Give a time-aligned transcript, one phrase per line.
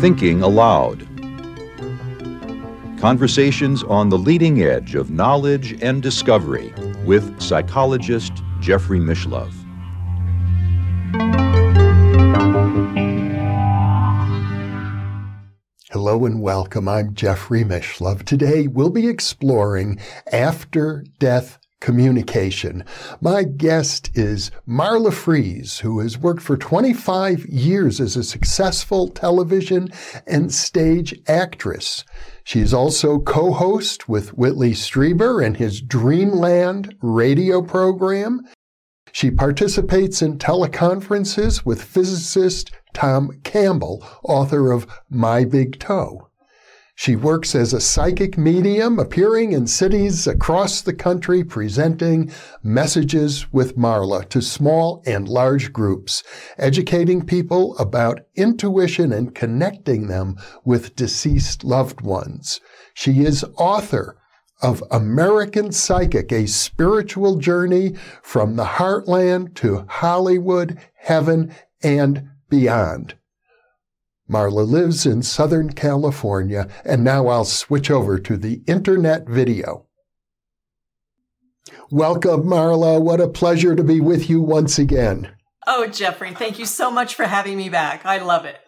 [0.00, 1.06] Thinking Allowed.
[2.98, 9.54] Conversations on the leading edge of knowledge and discovery with psychologist Jeffrey Mishlove.
[15.92, 16.88] Hello and welcome.
[16.88, 18.24] I'm Jeffrey Mishlove.
[18.24, 20.00] Today we'll be exploring
[20.32, 22.84] after death communication.
[23.20, 29.88] My guest is Marla Frees, who has worked for 25 years as a successful television
[30.26, 32.04] and stage actress.
[32.44, 38.42] She is also co-host with Whitley Strieber and his Dreamland radio program.
[39.12, 46.27] She participates in teleconferences with physicist Tom Campbell, author of My Big Toe.
[47.00, 53.76] She works as a psychic medium, appearing in cities across the country, presenting messages with
[53.76, 56.24] Marla to small and large groups,
[56.58, 62.60] educating people about intuition and connecting them with deceased loved ones.
[62.94, 64.16] She is author
[64.60, 73.14] of American Psychic, a spiritual journey from the heartland to Hollywood, heaven, and beyond.
[74.30, 79.86] Marla lives in Southern California, and now I'll switch over to the internet video.
[81.90, 83.00] Welcome, Marla.
[83.00, 85.30] What a pleasure to be with you once again.
[85.66, 88.04] Oh, Jeffrey, thank you so much for having me back.
[88.04, 88.58] I love it.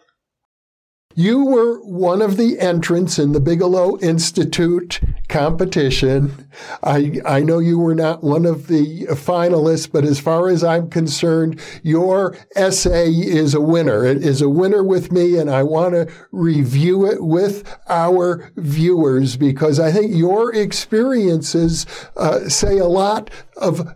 [1.15, 6.47] You were one of the entrants in the Bigelow Institute competition.
[6.83, 10.89] I, I know you were not one of the finalists, but as far as I'm
[10.89, 14.05] concerned, your essay is a winner.
[14.05, 19.37] It is a winner with me, and I want to review it with our viewers
[19.37, 23.95] because I think your experiences uh, say a lot of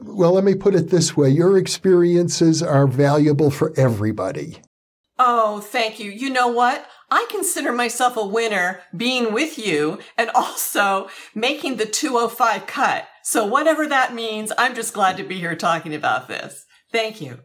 [0.00, 1.28] well, let me put it this way.
[1.28, 4.62] Your experiences are valuable for everybody.
[5.18, 6.10] Oh, thank you.
[6.10, 6.86] You know what?
[7.10, 13.06] I consider myself a winner being with you and also making the 205 cut.
[13.22, 16.66] So whatever that means, I'm just glad to be here talking about this.
[16.90, 17.40] Thank you.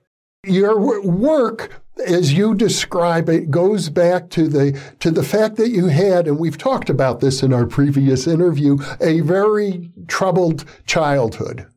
[0.45, 5.87] Your work, as you describe it, goes back to the to the fact that you
[5.87, 11.67] had, and we've talked about this in our previous interview, a very troubled childhood.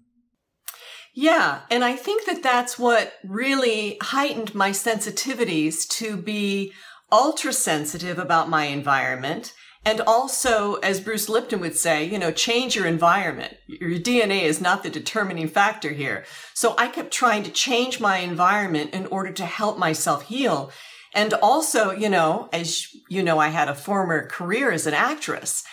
[1.15, 1.61] Yeah.
[1.71, 6.73] And I think that that's what really heightened my sensitivities to be
[7.11, 9.53] ultra sensitive about my environment.
[9.85, 13.57] And also, as Bruce Lipton would say, you know, change your environment.
[13.67, 16.25] Your DNA is not the determining factor here.
[16.55, 20.71] So I kept trying to change my environment in order to help myself heal.
[21.15, 25.65] And also, you know, as you know, I had a former career as an actress.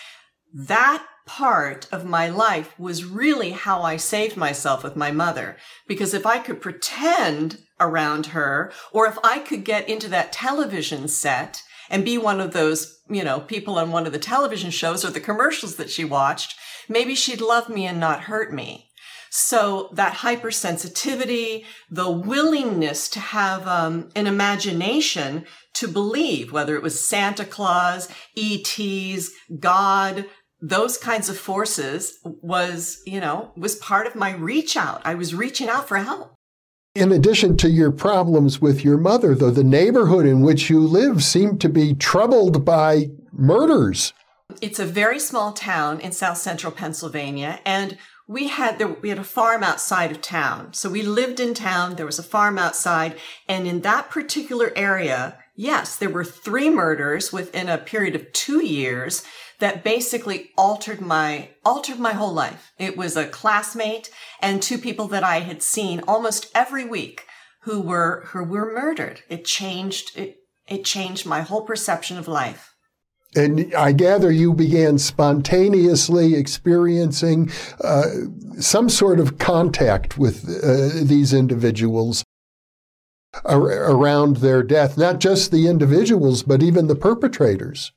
[0.52, 5.56] That part of my life was really how I saved myself with my mother.
[5.86, 11.06] Because if I could pretend around her, or if I could get into that television
[11.06, 15.04] set and be one of those, you know, people on one of the television shows
[15.04, 16.56] or the commercials that she watched,
[16.88, 18.90] maybe she'd love me and not hurt me.
[19.30, 27.06] So that hypersensitivity, the willingness to have um, an imagination to believe, whether it was
[27.06, 29.30] Santa Claus, ETs,
[29.60, 30.26] God,
[30.60, 35.00] those kinds of forces was, you know, was part of my reach out.
[35.04, 36.34] I was reaching out for help.
[36.94, 41.22] In addition to your problems with your mother, though, the neighborhood in which you live
[41.22, 44.12] seemed to be troubled by murders.
[44.60, 49.18] It's a very small town in south central Pennsylvania, and we had there, we had
[49.18, 50.72] a farm outside of town.
[50.72, 51.94] So we lived in town.
[51.94, 53.16] There was a farm outside,
[53.48, 58.64] and in that particular area, yes, there were three murders within a period of two
[58.64, 59.22] years
[59.60, 62.72] that basically altered my altered my whole life.
[62.78, 64.10] It was a classmate
[64.40, 67.26] and two people that I had seen almost every week
[67.62, 69.22] who were who were murdered.
[69.28, 72.74] It changed it it changed my whole perception of life.
[73.36, 77.50] And I gather you began spontaneously experiencing
[77.82, 78.06] uh,
[78.58, 82.24] some sort of contact with uh, these individuals
[83.44, 87.92] around their death, not just the individuals, but even the perpetrators.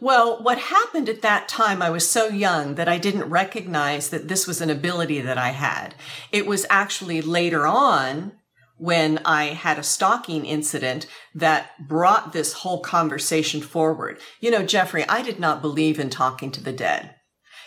[0.00, 4.28] Well, what happened at that time, I was so young that I didn't recognize that
[4.28, 5.94] this was an ability that I had.
[6.32, 8.32] It was actually later on
[8.78, 14.20] when I had a stalking incident that brought this whole conversation forward.
[14.40, 17.16] You know, Jeffrey, I did not believe in talking to the dead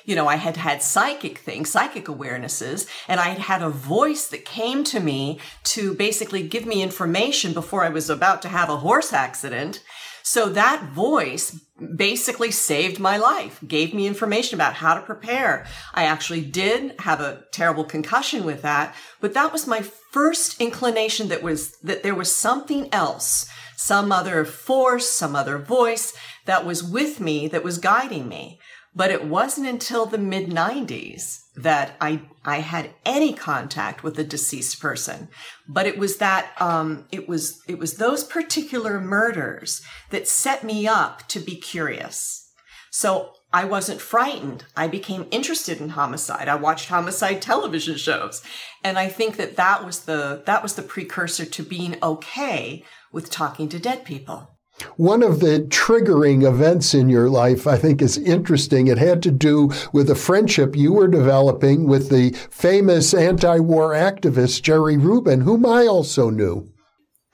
[0.10, 4.28] you know, I had had psychic things, psychic awarenesses, and I had had a voice
[4.30, 8.70] that came to me to basically give me information before I was about to have
[8.70, 9.84] a horse accident.
[10.24, 11.60] So that voice
[11.96, 15.66] basically saved my life, gave me information about how to prepare.
[15.94, 21.30] I actually did have a terrible concussion with that, but that was my first inclination
[21.30, 26.14] that was, that there was something else, some other force, some other voice
[26.46, 28.60] that was with me, that was guiding me.
[28.96, 34.24] But it wasn't until the mid 90s that I, I had any contact with a
[34.24, 35.28] deceased person.
[35.68, 40.88] But it was that, um, it was, it was those particular murders that set me
[40.88, 42.50] up to be curious.
[42.92, 44.66] So I wasn't frightened.
[44.76, 46.48] I became interested in homicide.
[46.48, 48.42] I watched homicide television shows.
[48.84, 53.30] And I think that that was the, that was the precursor to being okay with
[53.30, 54.59] talking to dead people.
[54.96, 58.88] One of the triggering events in your life, I think, is interesting.
[58.88, 63.92] It had to do with a friendship you were developing with the famous anti war
[63.92, 66.72] activist Jerry Rubin, whom I also knew.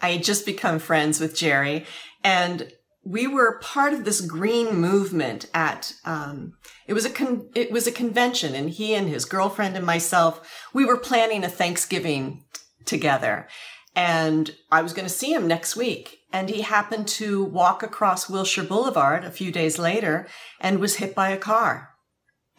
[0.02, 1.86] I had just become friends with Jerry,
[2.24, 2.72] and
[3.06, 6.54] we were part of this green movement at um,
[6.88, 10.68] it was a con- it was a convention and he and his girlfriend and myself
[10.74, 13.48] we were planning a thanksgiving t- together
[13.96, 18.30] and i was going to see him next week and he happened to walk across
[18.30, 20.28] Wilshire Boulevard a few days later
[20.60, 21.92] and was hit by a car.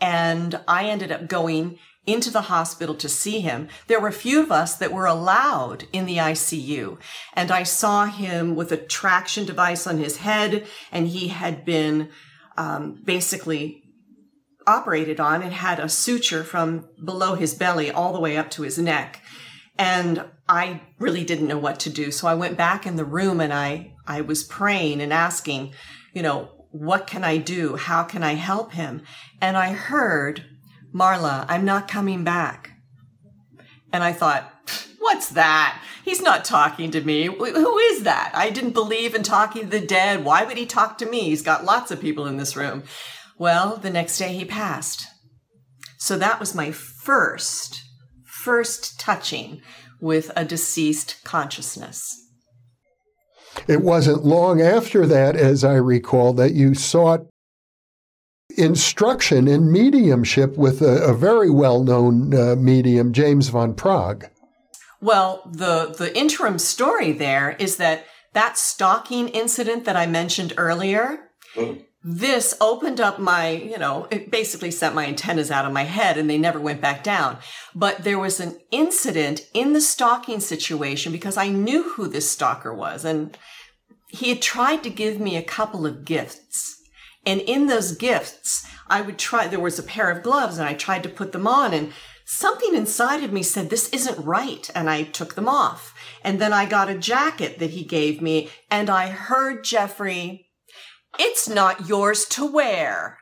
[0.01, 3.69] And I ended up going into the hospital to see him.
[3.87, 6.97] There were a few of us that were allowed in the ICU.
[7.35, 12.09] And I saw him with a traction device on his head, and he had been
[12.57, 13.83] um, basically
[14.67, 18.63] operated on and had a suture from below his belly all the way up to
[18.63, 19.21] his neck.
[19.79, 22.11] And I really didn't know what to do.
[22.11, 25.73] So I went back in the room and I, I was praying and asking,
[26.13, 27.77] you know, what can I do?
[27.77, 29.03] How can I help him?
[29.41, 30.45] And I heard,
[30.95, 32.71] Marla, I'm not coming back.
[33.93, 34.53] And I thought,
[34.99, 35.81] what's that?
[36.05, 37.25] He's not talking to me.
[37.25, 38.31] Who is that?
[38.35, 40.25] I didn't believe in talking to the dead.
[40.25, 41.23] Why would he talk to me?
[41.23, 42.85] He's got lots of people in this room.
[43.39, 45.07] Well, the next day he passed.
[45.99, 47.83] So that was my first
[48.47, 49.61] first touching
[50.01, 52.23] with a deceased consciousness.
[53.67, 57.27] It wasn't long after that, as I recall, that you sought
[58.57, 64.31] instruction in mediumship with a, a very well known uh, medium, James Van Praagh.
[65.01, 71.31] Well, the, the interim story there is that that stalking incident that I mentioned earlier,
[71.55, 75.83] mm this opened up my, you know, it basically sent my antennas out of my
[75.83, 77.37] head and they never went back down.
[77.75, 82.73] But there was an incident in the stalking situation because I knew who this stalker
[82.73, 83.37] was and
[84.07, 86.81] he had tried to give me a couple of gifts.
[87.27, 90.75] And in those gifts, I would try, there was a pair of gloves and I
[90.75, 91.93] tried to put them on and
[92.25, 94.71] something inside of me said, this isn't right.
[94.77, 95.93] And I took them off.
[96.23, 100.46] And then I got a jacket that he gave me and I heard Jeffrey
[101.19, 103.19] it's not yours to wear.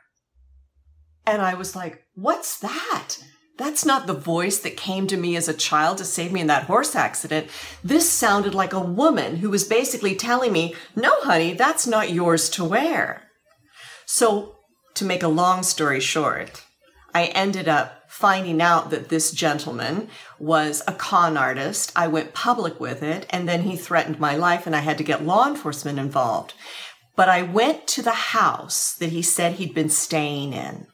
[1.25, 3.17] And I was like, what's that?
[3.57, 6.47] That's not the voice that came to me as a child to save me in
[6.47, 7.47] that horse accident.
[7.83, 12.49] This sounded like a woman who was basically telling me, no, honey, that's not yours
[12.51, 13.23] to wear.
[14.05, 14.57] So,
[14.95, 16.63] to make a long story short,
[17.13, 21.91] I ended up finding out that this gentleman was a con artist.
[21.95, 25.03] I went public with it, and then he threatened my life, and I had to
[25.03, 26.53] get law enforcement involved.
[27.15, 30.87] But I went to the house that he said he'd been staying in.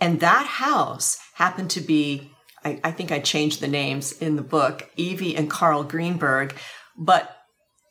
[0.00, 2.30] And that house happened to be,
[2.64, 6.54] I, I, think I changed the names in the book, Evie and Carl Greenberg,
[6.96, 7.36] but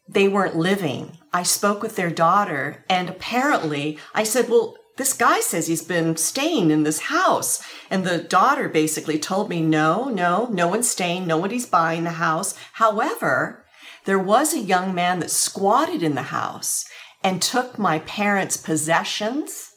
[0.07, 1.17] they weren't living.
[1.33, 6.17] I spoke with their daughter, and apparently I said, Well, this guy says he's been
[6.17, 7.63] staying in this house.
[7.89, 12.55] And the daughter basically told me, No, no, no one's staying, nobody's buying the house.
[12.73, 13.65] However,
[14.05, 16.85] there was a young man that squatted in the house
[17.27, 19.73] and took my parents' possessions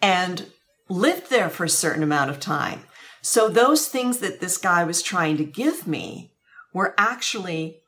[0.00, 0.50] and
[0.88, 2.82] lived there for a certain amount of time.
[3.20, 6.32] So those things that this guy was trying to give me
[6.74, 7.82] were actually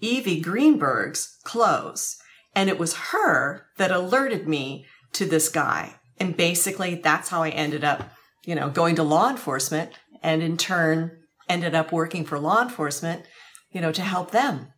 [0.00, 2.16] Evie Greenberg's clothes.
[2.54, 5.96] And it was her that alerted me to this guy.
[6.18, 8.10] And basically that's how I ended up,
[8.46, 11.18] you know, going to law enforcement and in turn
[11.50, 13.26] ended up working for law enforcement,
[13.72, 14.68] you know, to help them.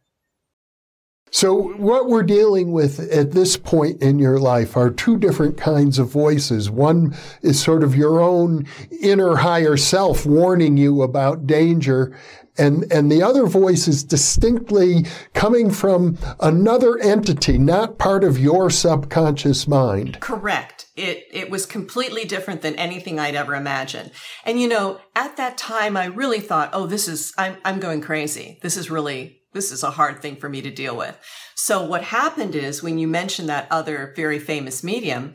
[1.32, 5.98] So, what we're dealing with at this point in your life are two different kinds
[6.00, 6.70] of voices.
[6.70, 8.66] One is sort of your own
[9.00, 12.16] inner higher self warning you about danger.
[12.58, 18.68] And, and the other voice is distinctly coming from another entity, not part of your
[18.68, 20.20] subconscious mind.
[20.20, 20.86] Correct.
[20.96, 24.10] It, it was completely different than anything I'd ever imagined.
[24.44, 28.00] And you know, at that time, I really thought, oh, this is, I'm, I'm going
[28.00, 28.58] crazy.
[28.62, 31.18] This is really this is a hard thing for me to deal with.
[31.54, 35.34] So what happened is when you mentioned that other very famous medium,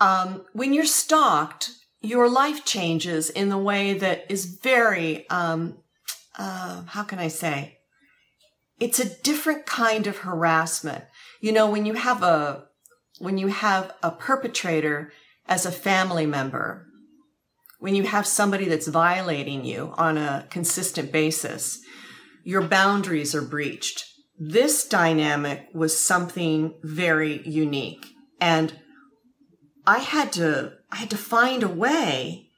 [0.00, 5.78] um, when you're stalked, your life changes in the way that is very, um,
[6.36, 7.78] uh, how can I say?
[8.80, 11.04] It's a different kind of harassment.
[11.40, 12.64] You know, when you have a,
[13.20, 15.12] when you have a perpetrator
[15.46, 16.88] as a family member,
[17.78, 21.80] when you have somebody that's violating you on a consistent basis,
[22.44, 24.04] your boundaries are breached.
[24.38, 28.06] This dynamic was something very unique.
[28.40, 28.78] And
[29.86, 32.48] I had to, I had to find a way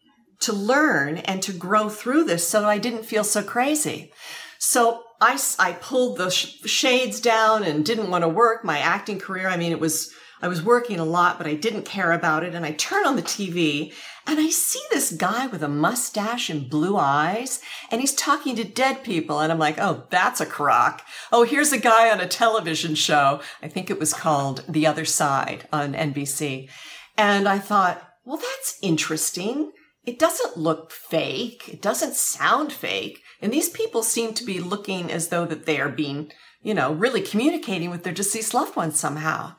[0.40, 4.12] to learn and to grow through this so I didn't feel so crazy.
[4.58, 9.18] So I, I pulled the sh- shades down and didn't want to work my acting
[9.18, 9.48] career.
[9.48, 10.10] I mean, it was,
[10.42, 12.54] I was working a lot, but I didn't care about it.
[12.54, 13.94] And I turn on the TV
[14.26, 18.64] and I see this guy with a mustache and blue eyes, and he's talking to
[18.64, 19.40] dead people.
[19.40, 21.02] And I'm like, oh, that's a crock.
[21.30, 23.40] Oh, here's a guy on a television show.
[23.62, 26.70] I think it was called The Other Side on NBC.
[27.18, 29.72] And I thought, well, that's interesting.
[30.06, 31.68] It doesn't look fake.
[31.68, 33.20] It doesn't sound fake.
[33.42, 36.92] And these people seem to be looking as though that they are being, you know,
[36.92, 39.56] really communicating with their deceased loved ones somehow.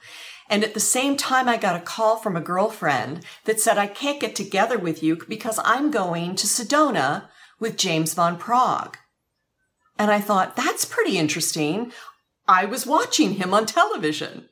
[0.49, 3.87] And at the same time, I got a call from a girlfriend that said, I
[3.87, 8.95] can't get together with you because I'm going to Sedona with James Van Praagh.
[9.97, 11.91] And I thought, that's pretty interesting.
[12.47, 14.49] I was watching him on television.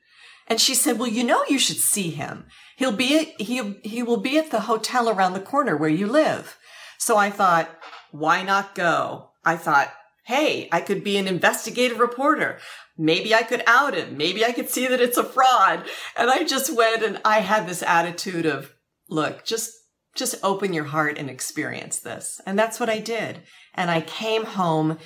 [0.48, 2.46] And she said, well, you know, you should see him.
[2.76, 6.08] He'll be, at, he, he will be at the hotel around the corner where you
[6.08, 6.58] live.
[6.98, 7.70] So I thought,
[8.12, 9.30] why not go?
[9.46, 9.94] I thought,
[10.26, 12.60] hey, I could be an investigative reporter.
[12.98, 14.18] Maybe I could out him.
[14.18, 15.86] Maybe I could see that it's a fraud.
[16.16, 18.72] And I just went and I had this attitude of,
[19.10, 19.72] look, just,
[20.16, 22.40] just open your heart and experience this.
[22.46, 23.42] And that's what I did.
[23.74, 25.00] And I came home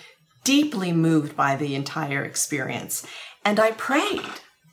[0.44, 3.06] deeply moved by the entire experience.
[3.46, 4.22] And I prayed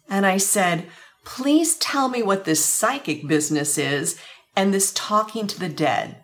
[0.08, 0.86] and I said,
[1.24, 4.18] please tell me what this psychic business is
[4.56, 6.20] and this talking to the dead.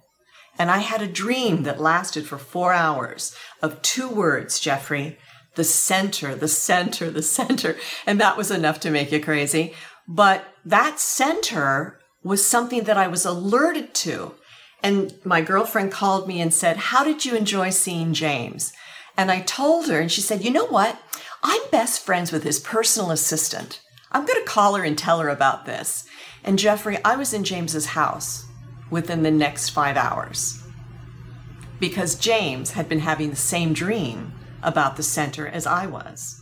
[0.59, 5.19] And I had a dream that lasted for four hours of two words, Jeffrey
[5.61, 7.77] the center, the center, the center.
[8.07, 9.75] And that was enough to make you crazy.
[10.09, 14.35] But that center was something that I was alerted to.
[14.83, 18.73] And my girlfriend called me and said, How did you enjoy seeing James?
[19.19, 20.99] And I told her, and she said, You know what?
[21.43, 23.83] I'm best friends with his personal assistant.
[24.11, 26.07] I'm going to call her and tell her about this.
[26.43, 28.47] And Jeffrey, I was in James's house
[28.89, 30.63] within the next five hours
[31.79, 36.41] because James had been having the same dream about the center as I was.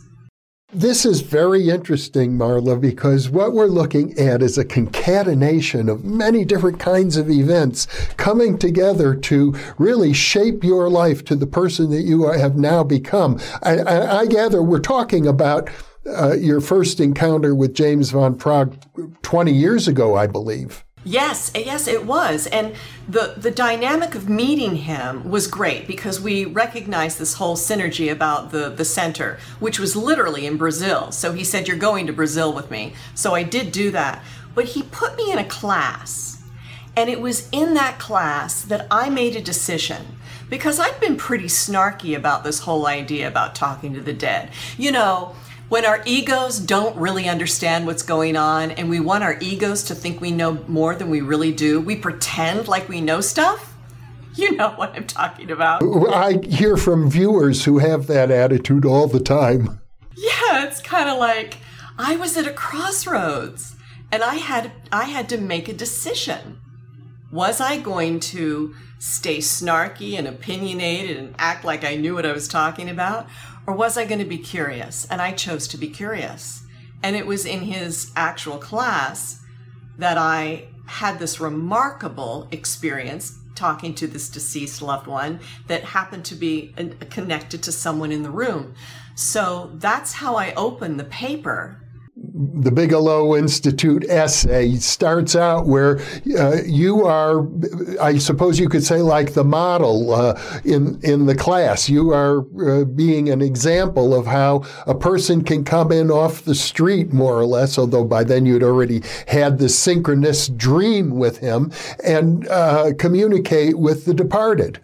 [0.71, 6.45] This is very interesting, Marla, because what we're looking at is a concatenation of many
[6.45, 12.03] different kinds of events coming together to really shape your life to the person that
[12.03, 13.39] you have now become.
[13.63, 15.71] I, I, I gather we're talking about
[16.05, 18.75] uh, your first encounter with James Van Praagh
[19.23, 20.85] 20 years ago, I believe.
[21.03, 22.47] Yes, eh, yes, it was.
[22.47, 22.75] And
[23.07, 28.51] the, the dynamic of meeting him was great because we recognized this whole synergy about
[28.51, 31.11] the, the center, which was literally in Brazil.
[31.11, 32.93] So he said, You're going to Brazil with me.
[33.15, 34.23] So I did do that.
[34.53, 36.41] But he put me in a class.
[36.97, 40.17] And it was in that class that I made a decision
[40.49, 44.51] because I'd been pretty snarky about this whole idea about talking to the dead.
[44.77, 45.35] You know,
[45.69, 49.95] when our egos don't really understand what's going on and we want our egos to
[49.95, 53.75] think we know more than we really do, we pretend like we know stuff.
[54.35, 55.83] You know what I'm talking about.
[56.11, 59.79] I hear from viewers who have that attitude all the time.
[60.15, 61.57] Yeah, it's kind of like
[61.97, 63.75] I was at a crossroads
[64.11, 66.59] and I had I had to make a decision.
[67.31, 72.33] Was I going to stay snarky and opinionated and act like I knew what I
[72.33, 73.27] was talking about?
[73.69, 75.05] Or was I going to be curious?
[75.11, 76.63] And I chose to be curious.
[77.03, 79.43] And it was in his actual class
[79.99, 86.35] that I had this remarkable experience talking to this deceased loved one that happened to
[86.35, 88.73] be uh, connected to someone in the room.
[89.13, 91.79] So that's how I opened the paper
[92.39, 95.99] the Bigelow Institute essay starts out where
[96.37, 97.45] uh, you are,
[98.01, 101.89] I suppose you could say, like the model uh, in in the class.
[101.89, 106.55] You are uh, being an example of how a person can come in off the
[106.55, 107.77] street, more or less.
[107.77, 111.71] Although by then you'd already had this synchronous dream with him
[112.05, 114.79] and uh, communicate with the departed.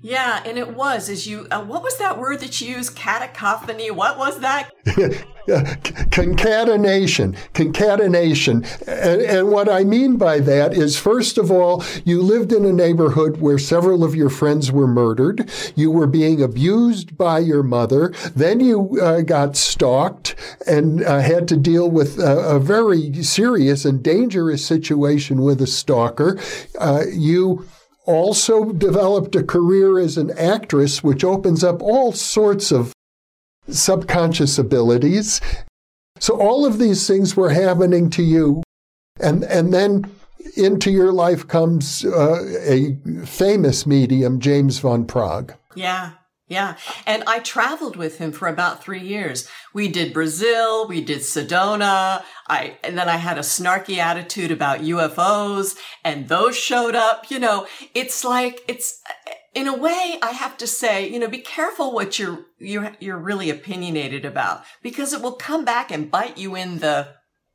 [0.00, 1.48] Yeah, and it was as you.
[1.50, 2.94] Uh, what was that word that you used?
[2.94, 3.90] Cacophony.
[3.90, 4.70] What was that?
[6.12, 8.64] concatenation, concatenation.
[8.86, 12.72] And, and, what I mean by that is, first of all, you lived in a
[12.72, 15.50] neighborhood where several of your friends were murdered.
[15.74, 18.12] You were being abused by your mother.
[18.36, 20.36] Then you uh, got stalked
[20.66, 25.66] and uh, had to deal with a, a, very serious and dangerous situation with a
[25.66, 26.38] stalker.
[26.78, 27.66] Uh, you
[28.08, 32.92] also developed a career as an actress, which opens up all sorts of
[33.68, 35.42] subconscious abilities.
[36.18, 38.62] So all of these things were happening to you.
[39.20, 40.10] And, and then
[40.56, 42.96] into your life comes uh, a
[43.26, 45.54] famous medium, James Van Praagh.
[45.74, 46.12] Yeah.
[46.48, 46.76] Yeah.
[47.06, 49.46] And I traveled with him for about three years.
[49.74, 50.88] We did Brazil.
[50.88, 52.22] We did Sedona.
[52.48, 57.30] I, and then I had a snarky attitude about UFOs and those showed up.
[57.30, 59.02] You know, it's like, it's,
[59.54, 63.18] in a way, I have to say, you know, be careful what you're, you're, you're
[63.18, 67.08] really opinionated about because it will come back and bite you in the,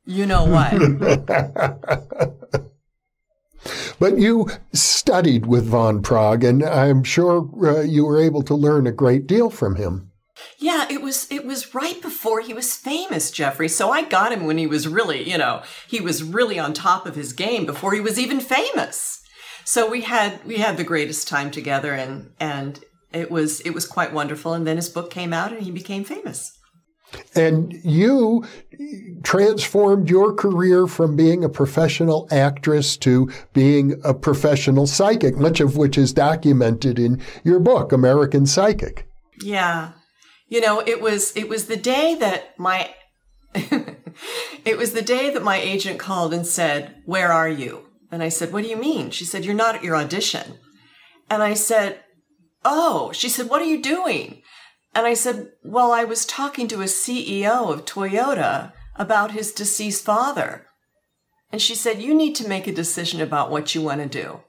[0.06, 0.72] you know what.
[4.04, 8.86] But you studied with Van Praagh, and I'm sure uh, you were able to learn
[8.86, 10.10] a great deal from him.
[10.58, 13.66] Yeah, it was it was right before he was famous, Jeffrey.
[13.66, 17.06] So I got him when he was really, you know, he was really on top
[17.06, 19.22] of his game before he was even famous.
[19.64, 23.86] So we had we had the greatest time together and and it was it was
[23.86, 26.58] quite wonderful and then his book came out and he became famous.
[27.34, 28.44] And you
[29.22, 35.76] transformed your career from being a professional actress to being a professional psychic, much of
[35.76, 39.06] which is documented in your book, American Psychic.
[39.40, 39.92] Yeah.
[40.48, 42.94] You know, it was it was the day that my
[43.54, 48.28] it was the day that my agent called and said, "Where are you?" And I
[48.28, 50.58] said, "What do you mean?" She said, "You're not at your audition."
[51.28, 52.00] And I said,
[52.64, 54.42] "Oh." She said, "What are you doing?"
[54.94, 60.04] And I said, Well, I was talking to a CEO of Toyota about his deceased
[60.04, 60.66] father.
[61.50, 64.40] And she said, You need to make a decision about what you want to do.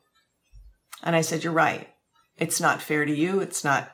[1.03, 1.89] And I said, You're right.
[2.37, 3.39] It's not fair to you.
[3.39, 3.91] It's not,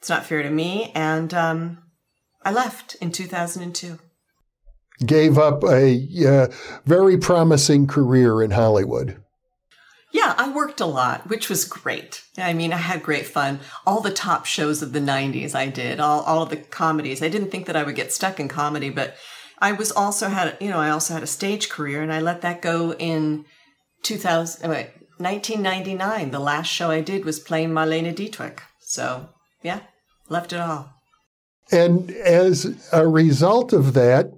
[0.00, 0.90] it's not fair to me.
[0.94, 1.78] And um,
[2.44, 3.98] I left in 2002.
[5.04, 6.48] Gave up a uh,
[6.84, 9.21] very promising career in Hollywood.
[10.12, 12.22] Yeah, I worked a lot, which was great.
[12.36, 13.60] I mean, I had great fun.
[13.86, 17.22] All the top shows of the 90s I did, all, all of the comedies.
[17.22, 19.16] I didn't think that I would get stuck in comedy, but
[19.58, 22.42] I was also had, you know, I also had a stage career and I let
[22.42, 23.46] that go in
[24.02, 26.30] 2000, uh, wait, 1999.
[26.30, 28.60] The last show I did was playing Marlene Dietrich.
[28.80, 29.30] So,
[29.62, 29.80] yeah,
[30.28, 30.92] left it all.
[31.70, 34.32] And as a result of that,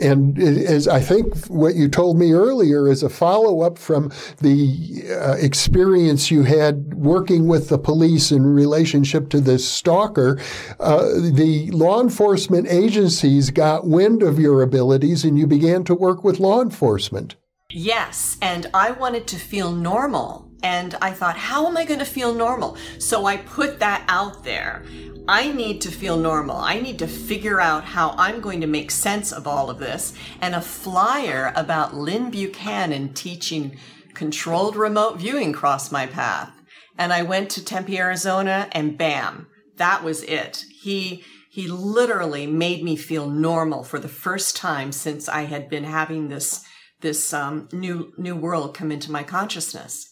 [0.00, 5.04] and as I think what you told me earlier is a follow up from the
[5.10, 10.40] uh, experience you had working with the police in relationship to this stalker.
[10.78, 16.24] Uh, the law enforcement agencies got wind of your abilities and you began to work
[16.24, 17.36] with law enforcement.
[17.70, 20.49] Yes, and I wanted to feel normal.
[20.62, 22.76] And I thought, how am I going to feel normal?
[22.98, 24.84] So I put that out there.
[25.28, 26.56] I need to feel normal.
[26.56, 30.12] I need to figure out how I'm going to make sense of all of this.
[30.40, 33.78] And a flyer about Lynn Buchanan teaching
[34.14, 36.52] controlled remote viewing crossed my path.
[36.98, 39.46] And I went to Tempe, Arizona, and bam,
[39.76, 40.64] that was it.
[40.82, 45.84] He he literally made me feel normal for the first time since I had been
[45.84, 46.64] having this
[47.00, 50.09] this um, new new world come into my consciousness.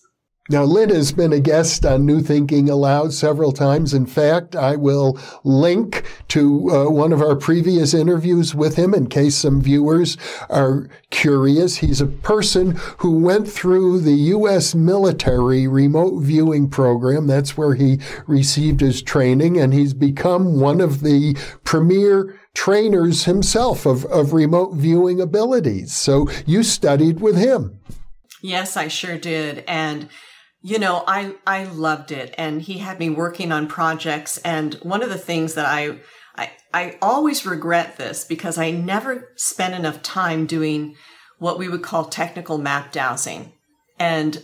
[0.51, 3.93] Now, Lynn has been a guest on New Thinking Allowed several times.
[3.93, 9.09] In fact, I will link to uh, one of our previous interviews with him in
[9.09, 10.17] case some viewers
[10.49, 11.77] are curious.
[11.77, 14.75] He's a person who went through the U.S.
[14.75, 17.27] military remote viewing program.
[17.27, 23.85] That's where he received his training, and he's become one of the premier trainers himself
[23.85, 25.95] of, of remote viewing abilities.
[25.95, 27.81] So you studied with him.
[28.41, 29.63] Yes, I sure did.
[29.69, 30.09] And
[30.62, 32.35] you know, I, I loved it.
[32.37, 34.38] And he had me working on projects.
[34.38, 35.99] And one of the things that I,
[36.37, 40.97] I, I always regret this because I never spent enough time doing
[41.38, 43.53] what we would call technical map dowsing.
[43.99, 44.42] And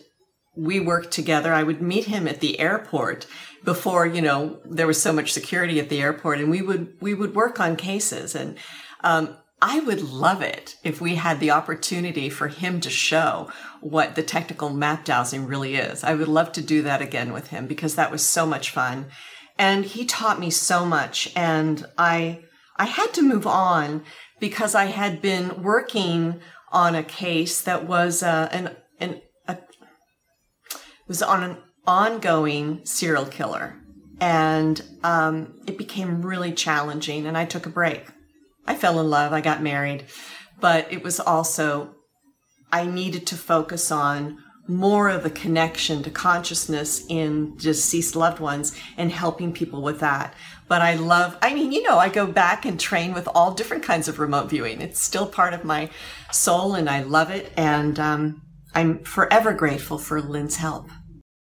[0.57, 1.53] we worked together.
[1.53, 3.27] I would meet him at the airport
[3.65, 7.15] before, you know, there was so much security at the airport and we would, we
[7.15, 8.37] would work on cases.
[8.37, 8.57] And,
[9.03, 13.51] um, I would love it if we had the opportunity for him to show
[13.81, 16.05] what the technical map dowsing really is.
[16.05, 19.07] I would love to do that again with him because that was so much fun.
[19.59, 22.41] And he taught me so much and I
[22.77, 24.05] I had to move on
[24.39, 29.57] because I had been working on a case that was uh, an an a,
[31.09, 33.81] was on an ongoing serial killer
[34.21, 37.27] and um, it became really challenging.
[37.27, 38.09] And I took a break.
[38.67, 39.33] I fell in love.
[39.33, 40.07] I got married,
[40.61, 41.95] but it was also
[42.73, 48.77] I needed to focus on more of the connection to consciousness in deceased loved ones
[48.97, 50.35] and helping people with that.
[50.69, 53.83] But I love, I mean, you know, I go back and train with all different
[53.83, 54.81] kinds of remote viewing.
[54.81, 55.91] It's still part of my
[56.33, 57.53] soul and I love it.
[57.57, 58.43] And um,
[58.75, 60.89] I'm forever grateful for Lynn's help.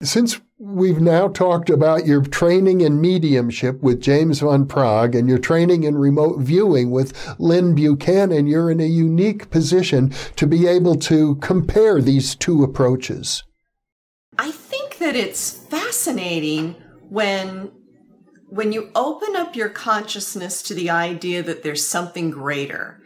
[0.03, 5.39] Since we've now talked about your training in mediumship with James Van Praagh and your
[5.39, 10.95] training in remote viewing with Lynn Buchanan, you're in a unique position to be able
[10.97, 13.43] to compare these two approaches.
[14.37, 16.75] I think that it's fascinating
[17.09, 17.71] when
[18.49, 23.01] when you open up your consciousness to the idea that there's something greater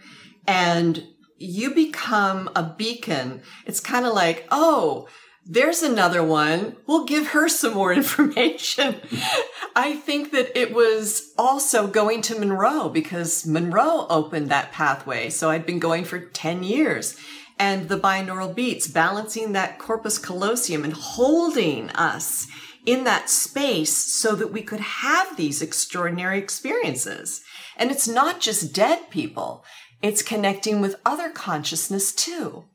[0.45, 1.03] and
[1.37, 3.41] you become a beacon.
[3.65, 5.07] It's kind of like, oh,
[5.45, 6.77] there's another one.
[6.85, 9.01] We'll give her some more information.
[9.75, 15.29] I think that it was also going to Monroe because Monroe opened that pathway.
[15.29, 17.17] So I'd been going for 10 years
[17.57, 22.47] and the binaural beats, balancing that corpus callosum and holding us
[22.85, 27.41] in that space so that we could have these extraordinary experiences.
[27.77, 29.63] And it's not just dead people.
[30.01, 32.65] It's connecting with other consciousness too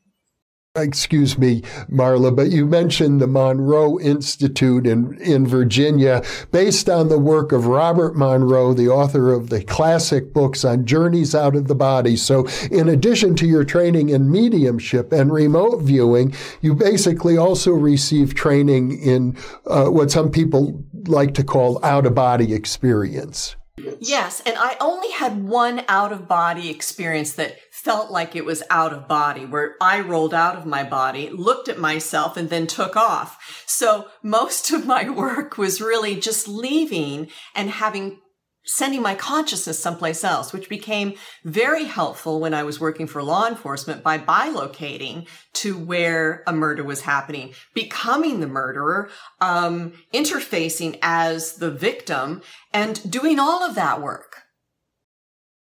[0.76, 7.18] excuse me, Marla, but you mentioned the Monroe Institute in, in Virginia, based on the
[7.18, 11.74] work of Robert Monroe, the author of the classic books on journeys out of the
[11.74, 12.16] body.
[12.16, 18.34] So, in addition to your training in mediumship and remote viewing, you basically also receive
[18.34, 19.36] training in
[19.66, 23.56] uh, what some people like to call out of body experience.
[24.00, 28.62] Yes, and I only had one out of body experience that felt like it was
[28.70, 32.66] out of body, where I rolled out of my body, looked at myself, and then
[32.66, 33.64] took off.
[33.66, 38.18] So most of my work was really just leaving and having
[38.66, 43.46] sending my consciousness someplace else, which became very helpful when I was working for law
[43.46, 49.08] enforcement by bilocating to where a murder was happening, becoming the murderer,
[49.40, 54.45] um, interfacing as the victim, and doing all of that work.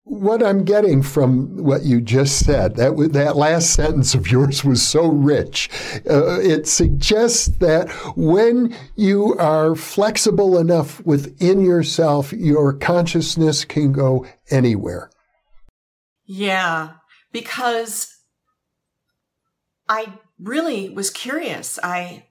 [0.04, 4.86] What I'm getting from what you just said, that that last sentence of yours was
[4.86, 5.70] so rich.
[6.08, 14.26] Uh, it suggests that when you are flexible enough within yourself, your consciousness can go
[14.50, 15.08] anywhere.
[16.26, 16.94] Yeah,
[17.30, 18.12] because
[19.88, 21.78] I really was curious.
[21.80, 22.24] I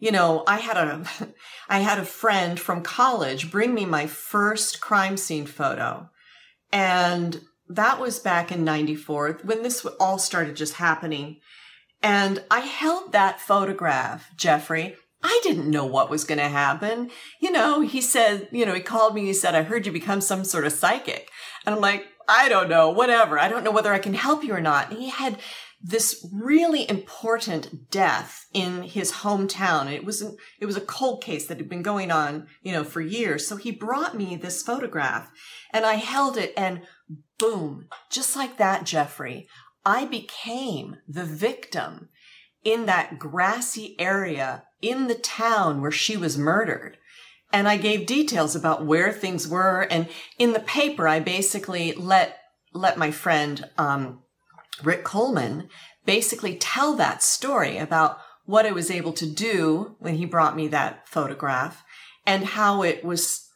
[0.00, 1.04] you know, I had a
[1.68, 6.10] I had a friend from college bring me my first crime scene photo
[6.72, 11.40] and that was back in 94 when this all started just happening.
[12.02, 14.96] And I held that photograph, Jeffrey.
[15.22, 17.10] I didn't know what was going to happen.
[17.40, 20.20] You know, he said, you know, he called me, he said, I heard you become
[20.20, 21.28] some sort of psychic.
[21.66, 23.38] And I'm like, I don't know, whatever.
[23.38, 24.90] I don't know whether I can help you or not.
[24.90, 25.38] And he had
[25.80, 29.92] this really important death in his hometown.
[29.92, 32.82] It was, an, it was a cold case that had been going on, you know,
[32.82, 33.46] for years.
[33.46, 35.30] So he brought me this photograph
[35.72, 36.82] and I held it and
[37.38, 39.48] boom, just like that, Jeffrey,
[39.84, 42.08] I became the victim
[42.64, 46.98] in that grassy area in the town where she was murdered.
[47.52, 49.86] And I gave details about where things were.
[49.90, 52.36] And in the paper, I basically let,
[52.74, 54.22] let my friend, um,
[54.82, 55.68] Rick Coleman
[56.04, 60.68] basically tell that story about what I was able to do when he brought me
[60.68, 61.84] that photograph
[62.26, 63.48] and how it was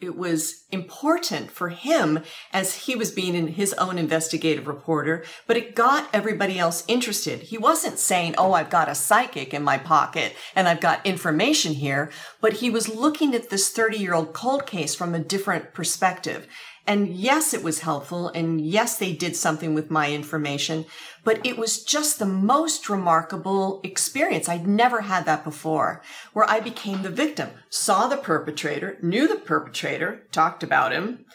[0.00, 2.20] it was important for him
[2.52, 7.42] as he was being his own investigative reporter, but it got everybody else interested.
[7.42, 11.74] He wasn't saying, Oh, I've got a psychic in my pocket and I've got information
[11.74, 15.74] here, but he was looking at this 30 year old cold case from a different
[15.74, 16.48] perspective.
[16.90, 18.30] And yes, it was helpful.
[18.30, 20.86] And yes, they did something with my information,
[21.22, 24.48] but it was just the most remarkable experience.
[24.48, 29.36] I'd never had that before where I became the victim, saw the perpetrator, knew the
[29.36, 31.26] perpetrator, talked about him,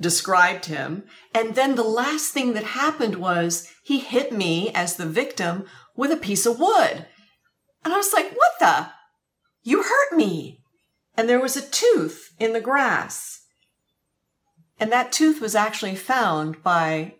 [0.00, 1.02] described him.
[1.34, 6.12] And then the last thing that happened was he hit me as the victim with
[6.12, 7.04] a piece of wood.
[7.84, 8.90] And I was like, what the?
[9.64, 10.60] You hurt me.
[11.16, 13.37] And there was a tooth in the grass.
[14.80, 17.14] And that tooth was actually found by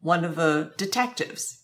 [0.00, 1.62] one of the detectives.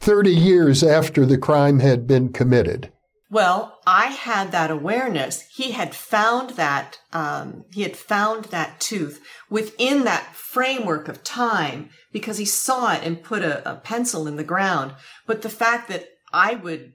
[0.00, 2.92] 30 years after the crime had been committed.
[3.30, 5.42] Well, I had that awareness.
[5.50, 11.90] He had found that um, he had found that tooth within that framework of time
[12.10, 14.94] because he saw it and put a, a pencil in the ground.
[15.26, 16.94] But the fact that I would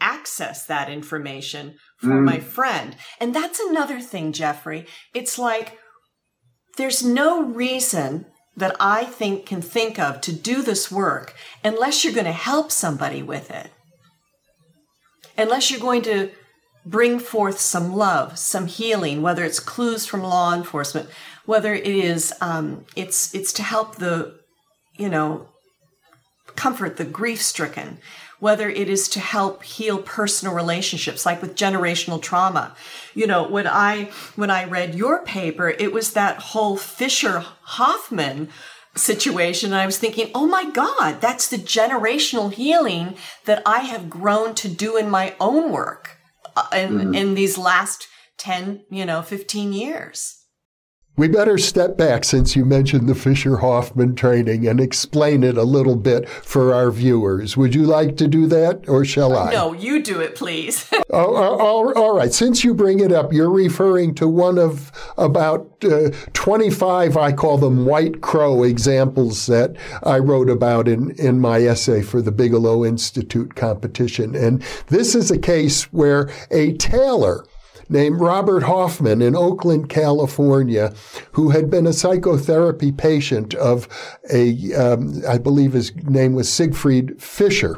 [0.00, 2.24] access that information for mm.
[2.24, 2.96] my friend.
[3.20, 4.86] And that's another thing, Jeffrey.
[5.14, 5.78] It's like
[6.76, 12.14] there's no reason that I think can think of to do this work unless you're
[12.14, 13.70] going to help somebody with it.
[15.36, 16.30] Unless you're going to
[16.86, 21.10] bring forth some love, some healing, whether it's clues from law enforcement,
[21.44, 24.38] whether it is um, it's it's to help the
[24.96, 25.48] you know
[26.54, 27.98] comfort the grief stricken
[28.38, 32.74] whether it is to help heal personal relationships like with generational trauma
[33.14, 38.48] you know when i when i read your paper it was that whole fischer hoffman
[38.94, 44.08] situation and i was thinking oh my god that's the generational healing that i have
[44.08, 46.18] grown to do in my own work
[46.56, 47.14] uh, in, mm-hmm.
[47.14, 50.35] in these last 10 you know 15 years
[51.16, 55.62] we better step back since you mentioned the Fischer Hoffman training and explain it a
[55.62, 57.56] little bit for our viewers.
[57.56, 59.52] Would you like to do that or shall I?
[59.52, 60.88] No, you do it, please.
[61.10, 62.32] oh, all, all right.
[62.32, 67.56] Since you bring it up, you're referring to one of about uh, 25, I call
[67.56, 72.84] them white crow examples that I wrote about in, in my essay for the Bigelow
[72.84, 74.34] Institute competition.
[74.34, 77.46] And this is a case where a tailor
[77.88, 80.94] named Robert Hoffman in Oakland, California,
[81.32, 83.88] who had been a psychotherapy patient of
[84.32, 87.76] a, um, I believe his name was Siegfried Fischer,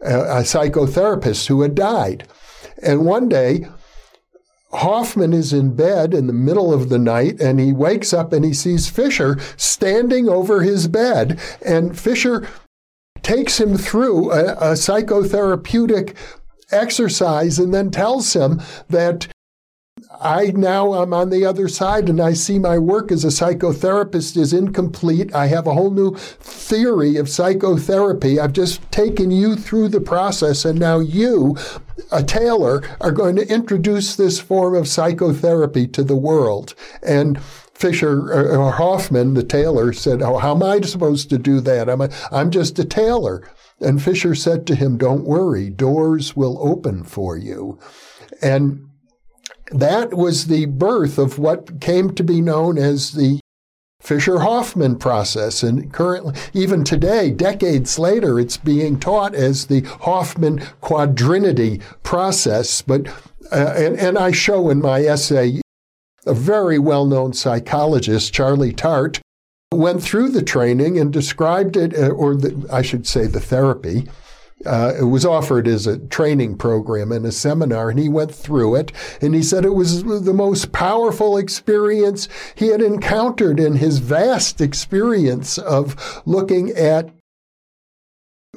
[0.00, 2.26] a psychotherapist who had died.
[2.82, 3.66] And one day,
[4.72, 8.44] Hoffman is in bed in the middle of the night and he wakes up and
[8.44, 11.38] he sees Fischer standing over his bed.
[11.64, 12.48] And Fischer
[13.22, 16.16] takes him through a, a psychotherapeutic
[16.70, 19.28] exercise and then tells him that
[20.20, 24.36] I now am on the other side and I see my work as a psychotherapist
[24.36, 25.34] is incomplete.
[25.34, 28.40] I have a whole new theory of psychotherapy.
[28.40, 31.56] I've just taken you through the process and now you,
[32.10, 36.74] a tailor, are going to introduce this form of psychotherapy to the world.
[37.02, 37.40] And
[37.74, 41.88] Fischer uh, or Hoffman, the tailor, said, "Oh, how am I supposed to do that?
[41.88, 46.58] I'm a, I'm just a tailor." And Fischer said to him, "Don't worry, doors will
[46.60, 47.80] open for you."
[48.40, 48.88] And
[49.72, 53.40] that was the birth of what came to be known as the
[54.00, 55.62] Fischer Hoffman process.
[55.62, 62.82] And currently, even today, decades later, it's being taught as the Hoffman quadrinity process.
[62.82, 63.06] But,
[63.52, 65.60] uh, and, and I show in my essay
[66.26, 69.20] a very well known psychologist, Charlie Tart,
[69.72, 74.08] went through the training and described it, uh, or the, I should say the therapy,
[74.66, 78.76] uh, it was offered as a training program and a seminar, and he went through
[78.76, 78.92] it.
[79.20, 84.60] And he said it was the most powerful experience he had encountered in his vast
[84.60, 87.10] experience of looking at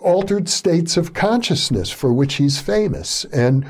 [0.01, 3.25] altered states of consciousness for which he's famous.
[3.25, 3.65] And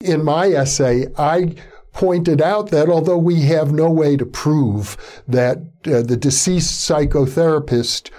[0.00, 1.54] in my essay, I
[1.92, 8.10] pointed out that although we have no way to prove that uh, the deceased psychotherapist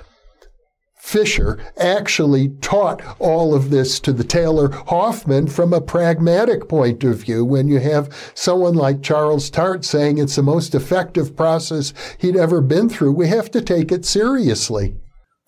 [1.04, 7.18] Fischer actually taught all of this to the tailor Hoffman from a pragmatic point of
[7.18, 7.44] view.
[7.44, 12.62] When you have someone like Charles Tart saying it's the most effective process he'd ever
[12.62, 14.96] been through, we have to take it seriously.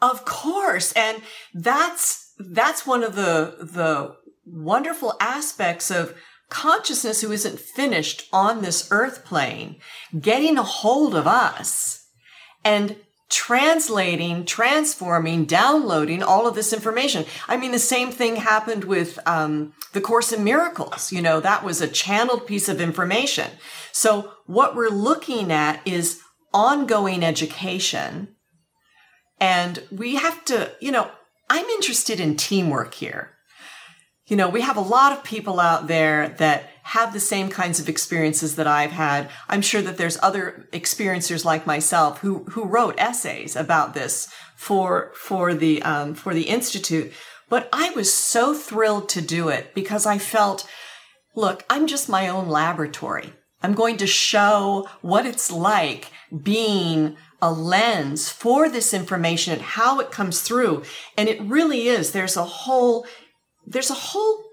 [0.02, 0.92] Of course.
[0.92, 1.22] And
[1.54, 4.14] that's, that's one of the, the
[4.46, 6.16] wonderful aspects of
[6.50, 9.78] consciousness who isn't finished on this earth plane,
[10.20, 12.06] getting a hold of us
[12.66, 12.98] and
[13.30, 17.26] translating, transforming, downloading all of this information.
[17.48, 21.12] I mean, the same thing happened with um, the Course in Miracles.
[21.12, 23.50] You know, that was a channeled piece of information.
[23.92, 26.22] So what we're looking at is
[26.54, 28.36] ongoing education.
[29.40, 31.12] And we have to, you know,
[31.50, 33.35] I'm interested in teamwork here.
[34.28, 37.80] You know, we have a lot of people out there that have the same kinds
[37.80, 39.30] of experiences that I've had.
[39.48, 45.12] I'm sure that there's other experiencers like myself who who wrote essays about this for
[45.16, 47.14] for the um, for the institute.
[47.50, 50.68] But I was so thrilled to do it because I felt,
[51.36, 53.34] look, I'm just my own laboratory.
[53.62, 56.12] I'm going to show what it's like
[56.44, 60.84] being a lens for this information and how it comes through.
[61.18, 62.12] And it really is.
[62.12, 63.06] There's a whole,
[63.66, 64.44] there's a whole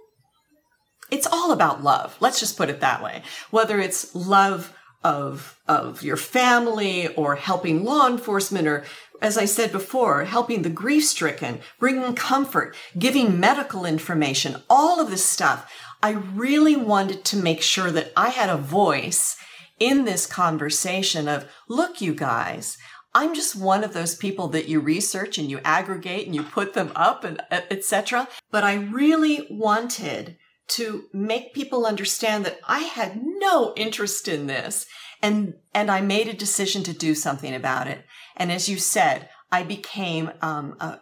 [1.10, 2.16] it's all about love.
[2.20, 3.22] Let's just put it that way.
[3.50, 8.84] Whether it's love of, of your family or helping law enforcement or,
[9.20, 15.10] as I said before, helping the grief stricken, bringing comfort, giving medical information, all of
[15.10, 15.70] this stuff.
[16.02, 19.36] I really wanted to make sure that I had a voice
[19.78, 22.78] in this conversation of, look, you guys,
[23.14, 26.74] I'm just one of those people that you research and you aggregate and you put
[26.74, 28.28] them up and etc.
[28.50, 34.86] But I really wanted to make people understand that I had no interest in this
[35.20, 38.04] and and I made a decision to do something about it.
[38.36, 40.98] And as you said, I became um, a,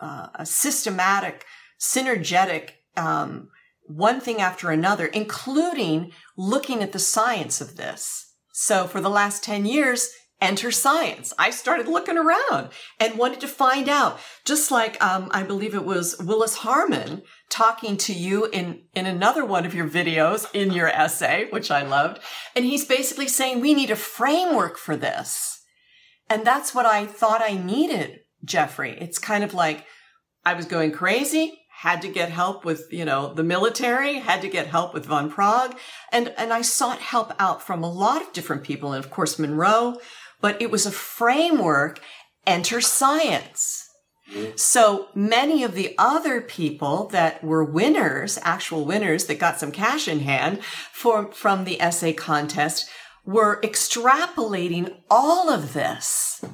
[0.00, 1.46] a, a, systematic,
[1.80, 3.48] synergetic, um,
[3.86, 8.34] one thing after another, including looking at the science of this.
[8.52, 11.32] So for the last 10 years, enter science.
[11.38, 12.68] I started looking around
[13.00, 17.96] and wanted to find out, just like um, I believe it was Willis Harman talking
[17.96, 22.20] to you in, in another one of your videos in your essay, which I loved.
[22.54, 25.62] And he's basically saying we need a framework for this.
[26.28, 28.96] And that's what I thought I needed, Jeffrey.
[29.00, 29.86] It's kind of like
[30.44, 34.48] I was going crazy, had to get help with, you know, the military, had to
[34.48, 35.76] get help with Van Praagh.
[36.12, 38.92] And, and I sought help out from a lot of different people.
[38.92, 39.96] And of course, Monroe,
[40.44, 42.00] but it was a framework,
[42.46, 43.88] enter science.
[44.56, 50.06] So many of the other people that were winners, actual winners that got some cash
[50.06, 52.90] in hand for, from the essay contest
[53.24, 56.44] were extrapolating all of this.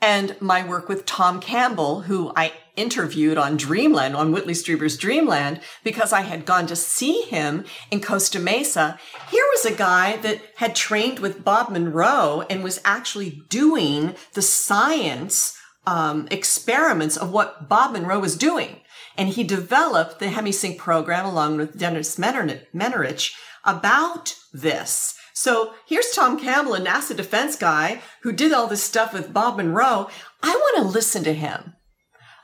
[0.00, 5.60] And my work with Tom Campbell, who I interviewed on Dreamland, on Whitley Strieber's Dreamland,
[5.84, 8.98] because I had gone to see him in Costa Mesa.
[9.30, 14.42] Here was a guy that had trained with Bob Monroe and was actually doing the
[14.42, 18.80] science um, experiments of what Bob Monroe was doing.
[19.16, 25.14] And he developed the HemiSync program along with Dennis Mennerich about this.
[25.32, 29.56] So here's Tom Campbell, a NASA defense guy who did all this stuff with Bob
[29.56, 30.08] Monroe.
[30.42, 31.74] I want to listen to him.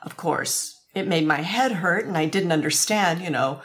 [0.05, 3.61] Of course, it made my head hurt and I didn't understand, you know,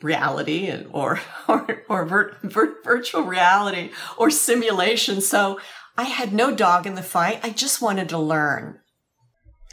[0.00, 5.20] reality and, or, or, or vir- vir- virtual reality or simulation.
[5.20, 5.60] So
[5.96, 7.40] I had no dog in the fight.
[7.42, 8.80] I just wanted to learn.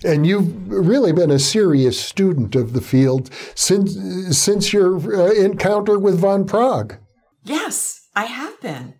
[0.04, 3.98] And you've really been a serious student of the field since
[4.38, 6.98] since your uh, encounter with Van Praagh.
[7.44, 8.99] Yes, I have been.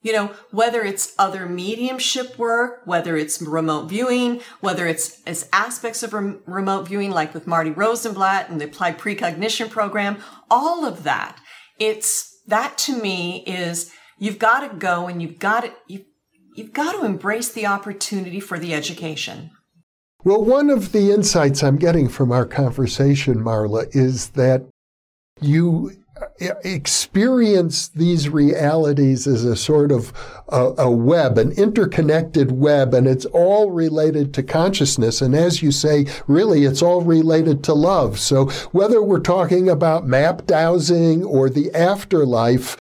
[0.00, 6.04] You know, whether it's other mediumship work, whether it's remote viewing, whether it's, it's aspects
[6.04, 10.18] of rem- remote viewing, like with Marty Rosenblatt and the applied precognition program,
[10.50, 11.40] all of that.
[11.78, 16.04] It's that to me is you've got to go and you've got to, you,
[16.54, 19.50] you've got to embrace the opportunity for the education.
[20.24, 24.66] Well, one of the insights I'm getting from our conversation, Marla, is that
[25.40, 25.92] you
[26.40, 30.12] experience these realities as a sort of
[30.48, 35.20] a, a, web, an interconnected web, and it's all related to consciousness.
[35.20, 38.18] And as you say, really, it's all related to love.
[38.18, 42.76] So whether we're talking about map dowsing or the afterlife,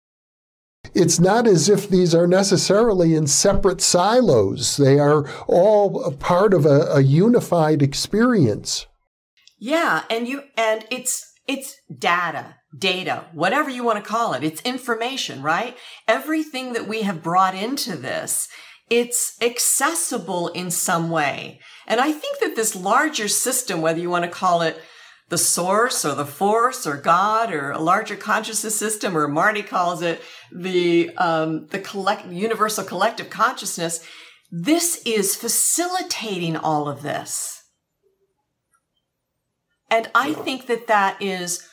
[0.94, 4.76] it's not as if these are necessarily in separate silos.
[4.76, 8.86] They are all part of a, a unified experience.
[9.58, 14.42] Yeah, and you and it's it's data, data, whatever you want to call it.
[14.42, 15.76] It's information, right?
[16.08, 18.48] Everything that we have brought into this,
[18.88, 21.61] it's accessible in some way.
[21.87, 24.80] And I think that this larger system, whether you want to call it
[25.28, 30.02] the source or the force or God or a larger consciousness system, or Marty calls
[30.02, 30.20] it
[30.54, 34.04] the um, the collect universal collective consciousness.
[34.50, 37.62] This is facilitating all of this,
[39.90, 41.66] and I think that that is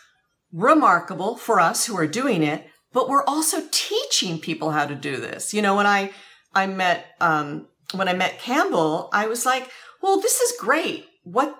[0.52, 2.68] remarkable for us who are doing it.
[2.92, 5.54] But we're also teaching people how to do this.
[5.54, 6.12] You know, when I
[6.54, 9.70] I met um, when I met Campbell, I was like,
[10.02, 11.06] well, this is great.
[11.24, 11.56] What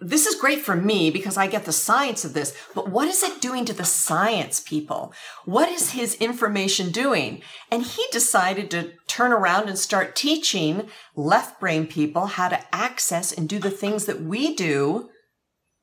[0.00, 3.22] this is great for me because I get the science of this, but what is
[3.22, 5.14] it doing to the science people?
[5.44, 7.42] What is his information doing?
[7.70, 13.32] And he decided to turn around and start teaching left brain people how to access
[13.32, 15.10] and do the things that we do,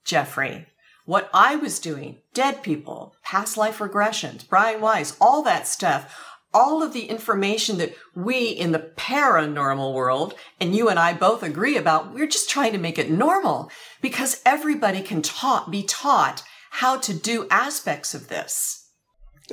[0.04, 0.68] Jeffrey.
[1.12, 6.18] What I was doing, dead people, past life regressions, Brian Weiss, all that stuff
[6.54, 11.44] all of the information that we in the paranormal world, and you and I both
[11.44, 13.70] agree about, we're just trying to make it normal
[14.02, 18.90] because everybody can taught, be taught how to do aspects of this.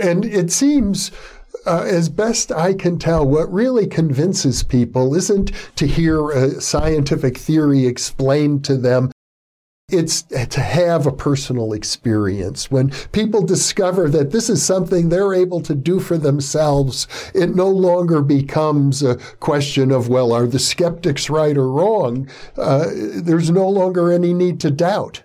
[0.01, 1.11] And it seems
[1.67, 7.37] uh, as best I can tell, what really convinces people isn't to hear a scientific
[7.37, 9.11] theory explained to them,
[9.89, 12.71] it's to have a personal experience.
[12.71, 17.69] When people discover that this is something they're able to do for themselves, it no
[17.69, 22.29] longer becomes a question of, well, are the skeptics right or wrong?
[22.57, 25.23] Uh, there's no longer any need to doubt.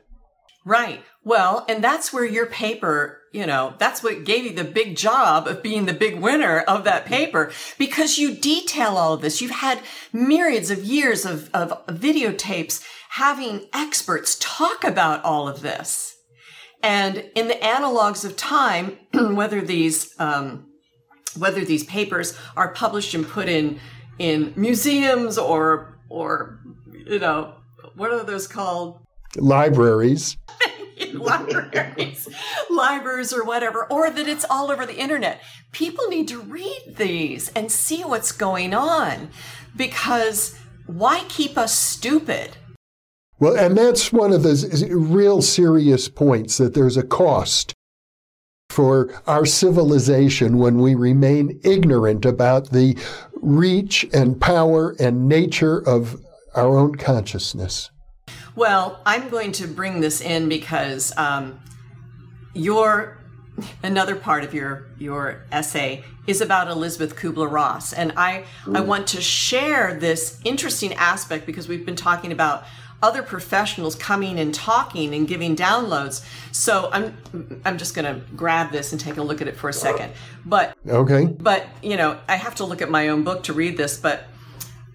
[0.66, 1.04] Right.
[1.26, 5.48] Well, and that's where your paper, you know, that's what gave you the big job
[5.48, 9.42] of being the big winner of that paper because you detail all of this.
[9.42, 9.82] You've had
[10.14, 12.84] myriads of years of, of videotapes
[13.14, 16.18] having experts talk about all of this.
[16.82, 20.66] And in the analogs of time, whether these um,
[21.38, 23.80] whether these papers are published and put in
[24.18, 26.60] in museums or or
[26.92, 27.54] you know
[27.96, 29.00] what are those called?
[29.38, 30.36] Libraries.
[31.14, 32.28] Libraries.
[32.72, 35.40] Libraries or whatever or that it's all over the internet.
[35.72, 39.30] People need to read these and see what's going on
[39.76, 40.58] because
[40.88, 42.58] why keep us stupid
[43.44, 47.74] well and that's one of the real serious points that there's a cost
[48.74, 52.98] for our civilization when we remain ignorant about the
[53.36, 56.20] reach and power and nature of
[56.56, 57.92] our own consciousness.
[58.56, 61.60] Well, I'm going to bring this in because um,
[62.54, 63.20] your
[63.84, 69.08] another part of your your essay is about Elisabeth Kubler Ross, and I I want
[69.08, 72.64] to share this interesting aspect because we've been talking about
[73.04, 76.26] other professionals coming and talking and giving downloads.
[76.54, 77.16] So I'm
[77.66, 80.14] I'm just going to grab this and take a look at it for a second.
[80.46, 81.26] But okay.
[81.26, 84.00] But you know, I have to look at my own book to read this.
[84.00, 84.24] But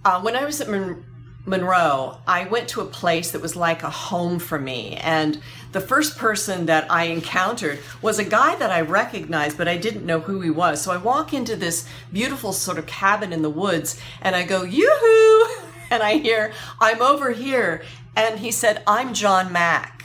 [0.04, 1.04] uh, when I was at Mon-
[1.44, 4.96] Monroe, I went to a place that was like a home for me.
[4.96, 5.40] And
[5.72, 10.06] the first person that I encountered was a guy that I recognized, but I didn't
[10.06, 10.80] know who he was.
[10.80, 14.62] So I walk into this beautiful sort of cabin in the woods and I go,
[14.62, 15.64] yoo-hoo!
[15.91, 17.82] And I hear, I'm over here
[18.14, 20.05] and he said, I'm John Mack.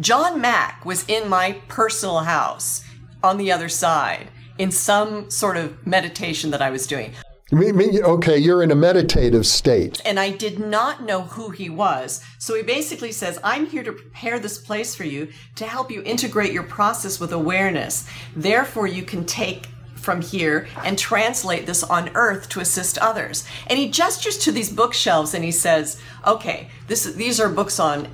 [0.00, 2.82] John Mack was in my personal house
[3.22, 7.12] on the other side in some sort of meditation that I was doing.
[7.52, 10.00] Okay, you're in a meditative state.
[10.06, 12.24] And I did not know who he was.
[12.38, 16.02] So he basically says, I'm here to prepare this place for you to help you
[16.04, 18.08] integrate your process with awareness.
[18.34, 19.68] Therefore, you can take
[20.02, 23.44] from here and translate this on earth to assist others.
[23.66, 28.08] And he gestures to these bookshelves and he says, okay, this, these are books on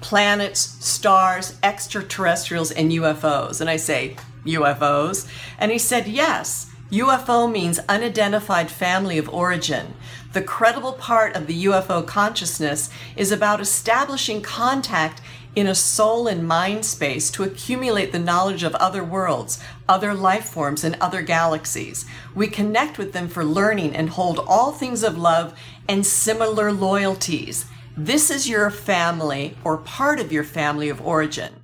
[0.00, 3.60] planets, stars, extraterrestrials, and UFOs.
[3.60, 5.28] And I say, UFOs?
[5.58, 6.70] And he said, yes.
[6.90, 9.94] UFO means unidentified family of origin.
[10.32, 15.20] The credible part of the UFO consciousness is about establishing contact
[15.58, 20.44] in a soul and mind space to accumulate the knowledge of other worlds, other life
[20.44, 22.04] forms, and other galaxies.
[22.32, 27.66] We connect with them for learning and hold all things of love and similar loyalties.
[27.96, 31.57] This is your family or part of your family of origin.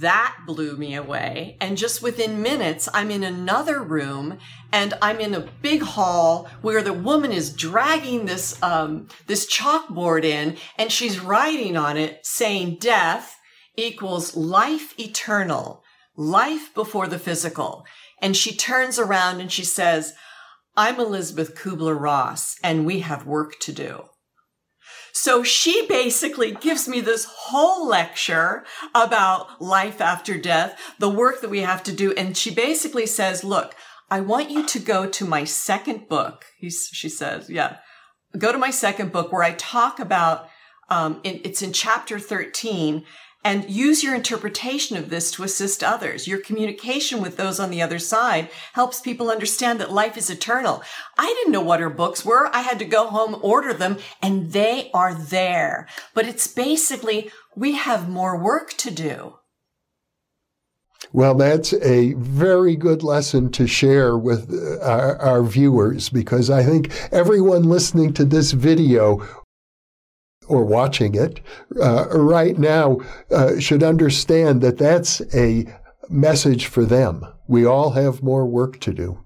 [0.00, 1.56] That blew me away.
[1.60, 4.38] And just within minutes, I'm in another room
[4.70, 10.24] and I'm in a big hall where the woman is dragging this, um, this chalkboard
[10.24, 13.38] in and she's writing on it saying death
[13.76, 15.82] equals life eternal,
[16.14, 17.86] life before the physical.
[18.20, 20.12] And she turns around and she says,
[20.76, 24.04] I'm Elisabeth Kubler Ross and we have work to do.
[25.16, 28.64] So she basically gives me this whole lecture
[28.94, 32.12] about life after death, the work that we have to do.
[32.12, 33.74] And she basically says, look,
[34.10, 36.44] I want you to go to my second book.
[36.58, 37.78] He's, she says, yeah,
[38.36, 40.50] go to my second book where I talk about,
[40.90, 43.02] um, in, it's in chapter 13
[43.46, 46.26] and use your interpretation of this to assist others.
[46.26, 50.82] Your communication with those on the other side helps people understand that life is eternal.
[51.16, 52.50] I didn't know what her books were.
[52.52, 55.86] I had to go home, order them, and they are there.
[56.12, 59.38] But it's basically, we have more work to do.
[61.12, 66.64] Well, that's a very good lesson to share with uh, our, our, viewers because I
[66.64, 69.24] think everyone listening to this video
[70.48, 71.40] or watching it
[71.80, 72.98] uh, right now
[73.30, 75.66] uh, should understand that that's a
[76.08, 77.24] message for them.
[77.48, 79.24] We all have more work to do.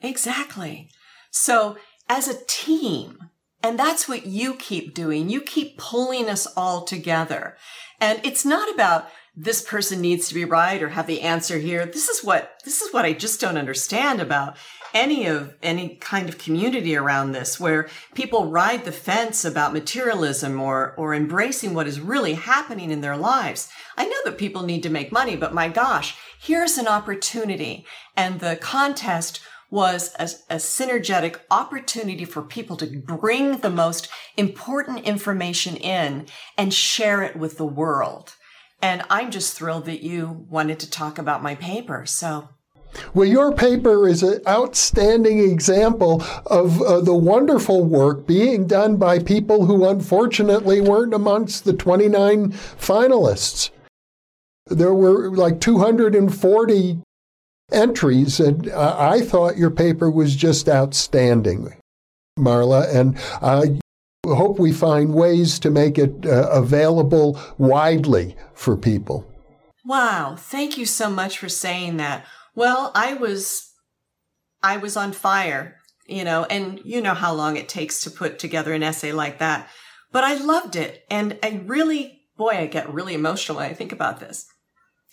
[0.00, 0.90] Exactly.
[1.30, 1.76] So,
[2.08, 3.18] as a team,
[3.62, 7.56] and that's what you keep doing, you keep pulling us all together.
[8.00, 11.86] And it's not about this person needs to be right or have the answer here.
[11.86, 14.56] This is what, this is what I just don't understand about
[14.94, 20.60] any of any kind of community around this where people ride the fence about materialism
[20.60, 23.68] or or embracing what is really happening in their lives.
[23.96, 27.84] I know that people need to make money, but my gosh, here's an opportunity.
[28.16, 29.40] And the contest
[29.70, 36.26] was a, a, synergetic opportunity for people to bring the most important information in
[36.56, 38.34] and share it with the world.
[38.80, 42.06] And I'm just thrilled that you wanted to talk about my paper.
[42.06, 42.50] So
[43.14, 49.18] well, your paper is an outstanding example of uh, the wonderful work being done by
[49.18, 53.70] people who unfortunately weren't amongst the 29 finalists.
[54.66, 56.98] There were like 240
[57.72, 61.74] entries, and uh, I thought your paper was just outstanding,
[62.38, 62.94] Marla.
[62.94, 63.78] And I
[64.26, 69.26] hope we find ways to make it uh, available widely for people.
[69.84, 72.24] Wow, thank you so much for saying that.
[72.54, 73.72] Well, I was
[74.62, 75.76] I was on fire,
[76.06, 79.38] you know, and you know how long it takes to put together an essay like
[79.38, 79.68] that.
[80.12, 83.92] But I loved it and I really boy, I get really emotional when I think
[83.92, 84.46] about this.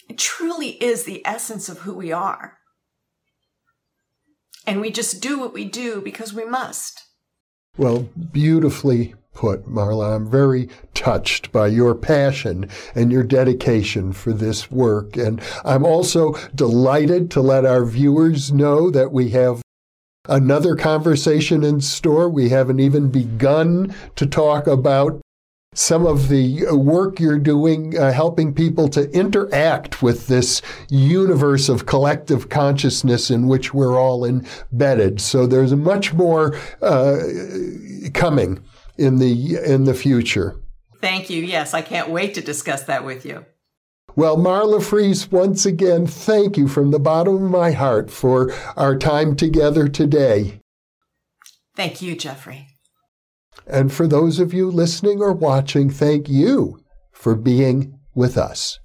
[0.10, 2.58] It truly is the essence of who we are.
[4.66, 7.04] And we just do what we do because we must.
[7.78, 10.16] Well, beautifully put, Marla.
[10.16, 15.18] I'm very touched by your passion and your dedication for this work.
[15.18, 19.62] And I'm also delighted to let our viewers know that we have
[20.28, 22.30] another conversation in store.
[22.30, 25.22] We haven't even begun to talk about
[25.74, 31.86] some of the work you're doing uh, helping people to interact with this universe of
[31.86, 35.22] collective consciousness in which we're all embedded.
[35.22, 37.20] So there's much more uh,
[38.14, 38.62] coming
[39.02, 40.56] in the in the future.
[41.00, 41.42] Thank you.
[41.42, 43.46] Yes, I can't wait to discuss that with you.
[44.16, 48.98] Well, Marla Frees, once again, thank you from the bottom of my heart for our
[48.98, 50.60] time together today.
[51.76, 52.68] Thank you, Jeffrey.
[53.66, 58.80] And for those of you listening or watching, thank you for being with us.